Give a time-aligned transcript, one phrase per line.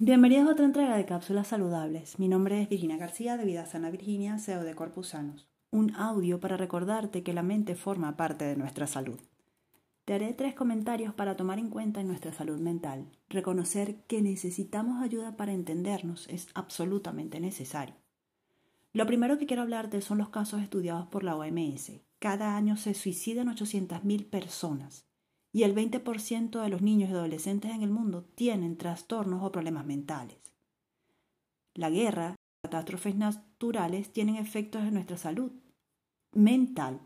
[0.00, 2.18] Bienvenidos a otra entrega de Cápsulas Saludables.
[2.18, 5.48] Mi nombre es Virginia García de Vida Sana Virginia, CEO de Corpus Sanos.
[5.70, 9.20] Un audio para recordarte que la mente forma parte de nuestra salud.
[10.04, 13.06] Te haré tres comentarios para tomar en cuenta en nuestra salud mental.
[13.28, 17.94] Reconocer que necesitamos ayuda para entendernos es absolutamente necesario.
[18.92, 21.92] Lo primero que quiero hablarte son los casos estudiados por la OMS.
[22.18, 25.06] Cada año se suicidan 800.000 personas
[25.54, 29.86] y el 20% de los niños y adolescentes en el mundo tienen trastornos o problemas
[29.86, 30.36] mentales.
[31.74, 35.52] La guerra, catástrofes naturales tienen efectos en nuestra salud
[36.32, 37.00] mental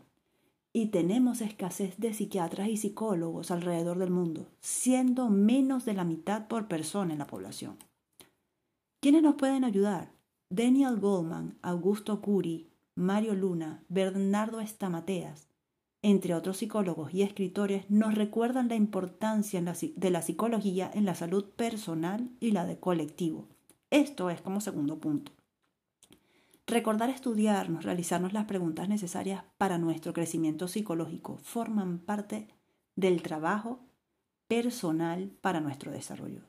[0.73, 6.47] y tenemos escasez de psiquiatras y psicólogos alrededor del mundo, siendo menos de la mitad
[6.47, 7.77] por persona en la población.
[8.99, 10.11] ¿Quiénes nos pueden ayudar?
[10.49, 15.48] Daniel Goldman, Augusto Curi, Mario Luna, Bernardo Estamateas,
[16.01, 21.45] entre otros psicólogos y escritores, nos recuerdan la importancia de la psicología en la salud
[21.45, 23.47] personal y la de colectivo.
[23.89, 25.31] Esto es como segundo punto.
[26.67, 32.47] Recordar estudiarnos, realizarnos las preguntas necesarias para nuestro crecimiento psicológico forman parte
[32.95, 33.79] del trabajo
[34.47, 36.43] personal para nuestro desarrollo.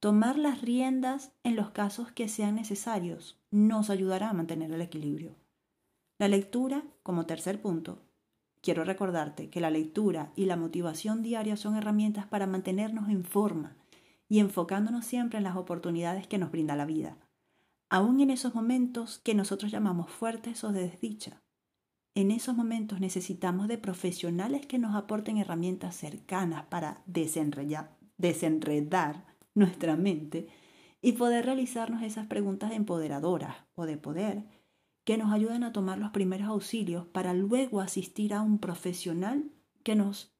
[0.00, 5.34] Tomar las riendas en los casos que sean necesarios nos ayudará a mantener el equilibrio.
[6.18, 8.00] La lectura, como tercer punto,
[8.64, 13.76] Quiero recordarte que la lectura y la motivación diaria son herramientas para mantenernos en forma
[14.26, 17.18] y enfocándonos siempre en las oportunidades que nos brinda la vida,
[17.90, 21.42] aún en esos momentos que nosotros llamamos fuertes o de desdicha.
[22.14, 30.48] En esos momentos necesitamos de profesionales que nos aporten herramientas cercanas para desenredar nuestra mente
[31.02, 34.63] y poder realizarnos esas preguntas empoderadoras o de poder
[35.04, 39.50] que nos ayuden a tomar los primeros auxilios para luego asistir a un profesional
[39.82, 40.34] que nos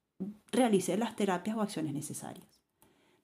[0.50, 2.62] realice las terapias o acciones necesarias.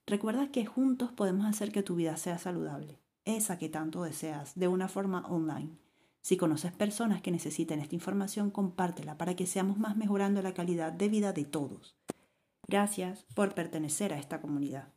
[0.07, 4.69] Recuerda que juntos podemos hacer que tu vida sea saludable, esa que tanto deseas, de
[4.69, 5.79] una forma online.
[6.21, 10.93] Si conoces personas que necesiten esta información, compártela para que seamos más mejorando la calidad
[10.93, 11.97] de vida de todos.
[12.69, 14.93] Gracias por pertenecer a esta comunidad.